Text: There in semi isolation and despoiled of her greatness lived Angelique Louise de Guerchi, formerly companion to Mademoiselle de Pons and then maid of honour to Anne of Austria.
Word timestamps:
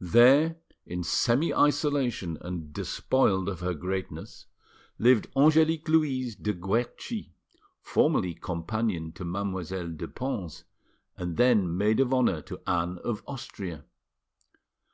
There 0.00 0.56
in 0.86 1.04
semi 1.04 1.52
isolation 1.52 2.38
and 2.40 2.72
despoiled 2.72 3.46
of 3.46 3.60
her 3.60 3.74
greatness 3.74 4.46
lived 4.98 5.26
Angelique 5.36 5.86
Louise 5.90 6.34
de 6.34 6.54
Guerchi, 6.54 7.34
formerly 7.82 8.32
companion 8.32 9.12
to 9.12 9.24
Mademoiselle 9.26 9.90
de 9.90 10.08
Pons 10.08 10.64
and 11.18 11.36
then 11.36 11.76
maid 11.76 12.00
of 12.00 12.14
honour 12.14 12.40
to 12.40 12.62
Anne 12.66 12.96
of 13.04 13.22
Austria. 13.26 13.84